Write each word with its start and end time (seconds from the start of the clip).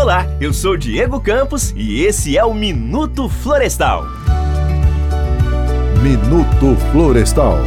Olá, 0.00 0.28
eu 0.40 0.52
sou 0.52 0.76
Diego 0.76 1.20
Campos 1.20 1.74
e 1.76 2.04
esse 2.04 2.38
é 2.38 2.44
o 2.44 2.54
Minuto 2.54 3.28
Florestal. 3.28 4.06
Minuto 6.00 6.76
Florestal. 6.92 7.58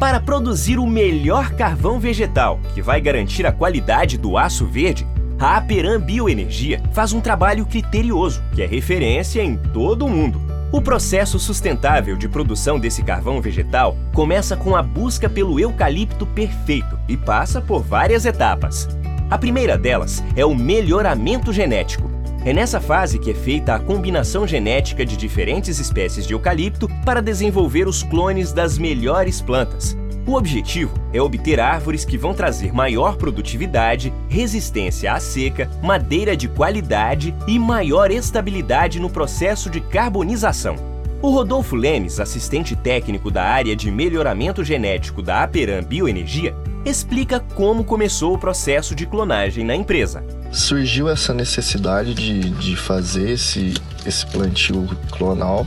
Para 0.00 0.18
produzir 0.18 0.78
o 0.78 0.86
melhor 0.86 1.50
carvão 1.50 2.00
vegetal, 2.00 2.58
que 2.72 2.80
vai 2.80 3.02
garantir 3.02 3.44
a 3.44 3.52
qualidade 3.52 4.16
do 4.16 4.38
aço 4.38 4.64
verde, 4.64 5.06
a 5.38 5.58
Aperam 5.58 6.00
Bioenergia 6.00 6.82
faz 6.90 7.12
um 7.12 7.20
trabalho 7.20 7.66
criterioso, 7.66 8.42
que 8.54 8.62
é 8.62 8.66
referência 8.66 9.42
em 9.42 9.58
todo 9.58 10.06
o 10.06 10.08
mundo. 10.08 10.40
O 10.72 10.80
processo 10.80 11.38
sustentável 11.38 12.16
de 12.16 12.30
produção 12.30 12.78
desse 12.78 13.02
carvão 13.02 13.42
vegetal 13.42 13.94
começa 14.14 14.56
com 14.56 14.74
a 14.74 14.82
busca 14.82 15.28
pelo 15.28 15.60
eucalipto 15.60 16.26
perfeito 16.26 16.98
e 17.06 17.14
passa 17.14 17.60
por 17.60 17.82
várias 17.82 18.24
etapas. 18.24 18.88
A 19.28 19.36
primeira 19.36 19.76
delas 19.76 20.22
é 20.36 20.44
o 20.44 20.54
melhoramento 20.54 21.52
genético. 21.52 22.08
É 22.44 22.52
nessa 22.52 22.80
fase 22.80 23.18
que 23.18 23.32
é 23.32 23.34
feita 23.34 23.74
a 23.74 23.78
combinação 23.80 24.46
genética 24.46 25.04
de 25.04 25.16
diferentes 25.16 25.80
espécies 25.80 26.24
de 26.24 26.32
eucalipto 26.32 26.88
para 27.04 27.20
desenvolver 27.20 27.88
os 27.88 28.04
clones 28.04 28.52
das 28.52 28.78
melhores 28.78 29.40
plantas. 29.40 29.96
O 30.24 30.34
objetivo 30.34 30.94
é 31.12 31.20
obter 31.20 31.58
árvores 31.58 32.04
que 32.04 32.16
vão 32.16 32.34
trazer 32.34 32.72
maior 32.72 33.16
produtividade, 33.16 34.14
resistência 34.28 35.12
à 35.12 35.18
seca, 35.18 35.68
madeira 35.82 36.36
de 36.36 36.46
qualidade 36.46 37.34
e 37.48 37.58
maior 37.58 38.12
estabilidade 38.12 39.00
no 39.00 39.10
processo 39.10 39.68
de 39.68 39.80
carbonização. 39.80 40.76
O 41.20 41.30
Rodolfo 41.30 41.74
Lemes, 41.74 42.20
assistente 42.20 42.76
técnico 42.76 43.30
da 43.30 43.42
área 43.42 43.74
de 43.74 43.90
melhoramento 43.90 44.62
genético 44.62 45.20
da 45.20 45.42
Aperam 45.42 45.82
Bioenergia, 45.82 46.54
explica 46.88 47.40
como 47.40 47.84
começou 47.84 48.34
o 48.34 48.38
processo 48.38 48.94
de 48.94 49.06
clonagem 49.06 49.64
na 49.64 49.74
empresa. 49.74 50.24
Surgiu 50.52 51.08
essa 51.08 51.34
necessidade 51.34 52.14
de, 52.14 52.50
de 52.50 52.76
fazer 52.76 53.30
esse, 53.30 53.74
esse 54.06 54.24
plantio 54.26 54.88
clonal 55.10 55.66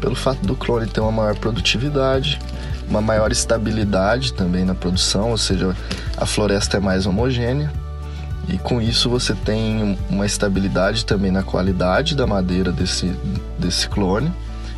pelo 0.00 0.14
fato 0.14 0.46
do 0.46 0.54
clone 0.54 0.86
ter 0.86 1.00
uma 1.00 1.12
maior 1.12 1.36
produtividade, 1.36 2.38
uma 2.88 3.00
maior 3.00 3.32
estabilidade 3.32 4.32
também 4.32 4.64
na 4.64 4.74
produção, 4.74 5.30
ou 5.30 5.38
seja, 5.38 5.74
a 6.16 6.26
floresta 6.26 6.76
é 6.76 6.80
mais 6.80 7.06
homogênea 7.06 7.72
e 8.48 8.58
com 8.58 8.80
isso 8.80 9.08
você 9.08 9.34
tem 9.34 9.98
uma 10.08 10.26
estabilidade 10.26 11.04
também 11.04 11.30
na 11.30 11.42
qualidade 11.42 12.14
da 12.14 12.26
madeira 12.26 12.72
desse, 12.72 13.14
desse 13.58 13.88
clone 13.88 14.32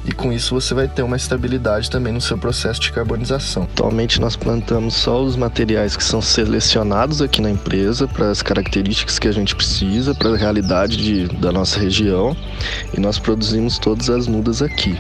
e 0.05 0.12
com 0.12 0.33
isso 0.33 0.55
você 0.55 0.75
vai 0.75 0.89
ter 0.89 1.03
uma 1.03 1.17
estabilidade 1.17 1.91
também 1.91 2.12
no 2.12 2.20
seu 2.20 2.36
processo 2.36 2.81
de 2.81 2.92
carbonização. 2.92 3.64
Atualmente 3.64 4.20
nós 4.20 4.36
plantamos 4.36 4.94
só 4.94 5.22
os 5.22 5.36
materiais 5.36 5.97
que 5.97 6.03
são 6.03 6.20
selecionados 6.20 7.22
aqui 7.22 7.41
na 7.41 7.50
empresa 7.50 8.09
para 8.09 8.31
as 8.31 8.42
características 8.42 9.19
que 9.19 9.28
a 9.28 9.33
gente 9.33 9.55
precisa, 9.55 10.14
para 10.14 10.31
a 10.31 10.36
realidade 10.36 10.97
de, 10.97 11.28
da 11.36 11.53
nossa 11.53 11.78
região 11.78 12.36
e 12.97 13.00
nós 13.00 13.19
produzimos 13.19 13.78
todas 13.78 14.11
as 14.11 14.27
mudas 14.27 14.62
aqui. 14.62 14.98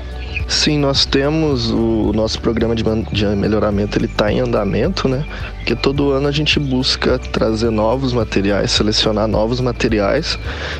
Sim, 0.48 0.78
nós 0.78 1.06
temos 1.06 1.70
o 1.70 2.12
nosso 2.12 2.40
programa 2.40 2.74
de, 2.74 2.82
de 3.12 3.26
melhoramento, 3.26 3.96
ele 3.96 4.06
está 4.06 4.30
em 4.30 4.40
andamento, 4.40 5.08
né? 5.08 5.24
Porque 5.56 5.74
todo 5.74 6.10
ano 6.10 6.28
a 6.28 6.32
gente 6.32 6.58
busca 6.58 7.18
trazer 7.18 7.70
novos 7.70 8.12
materiais, 8.12 8.72
selecionar 8.72 9.26
novos 9.28 9.60
materiais 9.60 10.38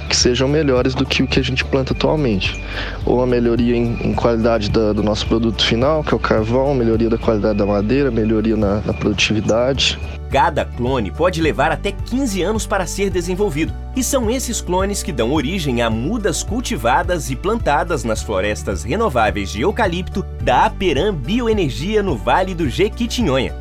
que 0.09 0.17
sejam 0.17 0.49
melhores 0.49 0.95
do 0.95 1.07
que 1.07 1.23
o 1.23 1.27
que 1.27 1.39
a 1.39 1.43
gente 1.43 1.65
planta 1.65 1.93
atualmente. 1.93 2.61
Ou 3.07 3.23
a 3.23 3.27
melhoria 3.27 3.77
em, 3.77 4.12
qualidade 4.15 4.71
da, 4.71 4.93
do 4.93 5.03
nosso 5.03 5.27
produto 5.27 5.65
final, 5.65 6.03
que 6.03 6.13
é 6.13 6.17
o 6.17 6.21
carvão, 6.21 6.75
melhoria 6.75 7.09
da 7.09 7.19
qualidade 7.19 7.59
da 7.59 7.67
madeira, 7.67 8.11
melhoria 8.11 8.57
na, 8.57 8.81
na 8.81 8.93
produtividade. 8.93 9.99
Cada 10.31 10.65
clone 10.65 11.11
pode 11.11 11.43
levar 11.43 11.71
até 11.71 11.93
15 11.93 12.43
anos 12.43 12.67
para 12.67 12.87
ser 12.87 13.11
desenvolvido, 13.11 13.73
e 13.95 14.03
são 14.03 14.31
esses 14.31 14.61
clones 14.61 15.03
que 15.03 15.13
dão 15.13 15.33
origem 15.33 15.83
a 15.83 15.91
mudas 15.91 16.43
cultivadas 16.43 17.31
e 17.31 17.37
plantadas 17.37 18.03
nas 18.03 18.23
florestas 18.23 18.83
renováveis 18.83 19.51
de 19.51 19.61
eucalipto 19.61 20.25
da 20.41 20.67
Aperam 20.67 21.15
Bioenergia 21.15 22.03
no 22.03 22.17
Vale 22.17 22.55
do 22.55 22.69
Jequitinhonha. 22.69 23.55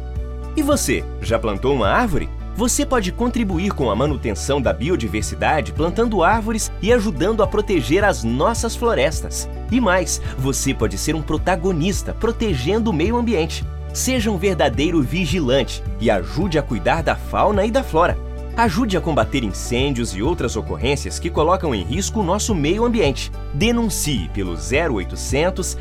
E 0.56 0.62
você, 0.62 1.04
já 1.22 1.38
plantou 1.38 1.74
uma 1.74 1.90
árvore? 1.90 2.30
Você 2.56 2.86
pode 2.86 3.12
contribuir 3.12 3.72
com 3.72 3.90
a 3.90 3.96
manutenção 3.96 4.62
da 4.62 4.74
biodiversidade 4.74 5.72
plantando 5.72 6.22
árvores 6.22 6.72
e 6.82 6.92
ajudando 6.92 7.42
a 7.42 7.48
proteger 7.48 8.04
as 8.04 8.24
nossas 8.24 8.76
florestas. 8.76 9.50
E 9.72 9.80
mais, 9.80 10.22
você 10.38 10.74
pode 10.74 10.98
ser 10.98 11.16
um 11.16 11.22
protagonista 11.22 12.14
protegendo 12.14 12.90
o 12.90 12.94
meio 12.94 13.16
ambiente. 13.16 13.66
Seja 13.94 14.30
um 14.30 14.38
verdadeiro 14.38 15.02
vigilante 15.02 15.82
e 16.00 16.12
ajude 16.12 16.60
a 16.60 16.62
cuidar 16.62 17.02
da 17.02 17.16
fauna 17.16 17.66
e 17.66 17.72
da 17.72 17.84
flora. 17.84 18.18
Ajude 18.56 18.98
a 18.98 19.02
combater 19.02 19.44
incêndios 19.46 20.14
e 20.14 20.22
outras 20.22 20.58
ocorrências 20.58 21.20
que 21.20 21.30
colocam 21.30 21.74
em 21.74 21.84
risco 21.84 22.20
o 22.20 22.24
nosso 22.24 22.54
meio 22.54 22.84
ambiente. 22.84 23.32
Denuncie 23.54 24.30
pelo 24.34 24.56
0800 24.56 25.78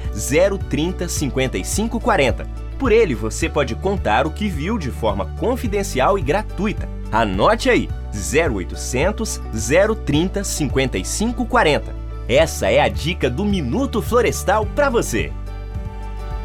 030 0.69 1.09
5540. 1.09 2.70
Por 2.81 2.91
ele, 2.93 3.15
você 3.15 3.47
pode 3.47 3.75
contar 3.75 4.27
o 4.27 4.31
que 4.31 4.49
viu 4.49 4.79
de 4.79 4.91
forma 4.91 5.27
confidencial 5.39 6.19
e 6.19 6.23
gratuita. 6.23 6.89
Anote 7.13 7.69
aí: 7.69 7.91
0800 8.11 9.39
030 10.07 10.43
5540. 10.43 11.95
Essa 12.27 12.71
é 12.71 12.81
a 12.81 12.89
dica 12.89 13.29
do 13.29 13.45
Minuto 13.45 14.01
Florestal 14.01 14.65
para 14.65 14.89
você. 14.89 15.31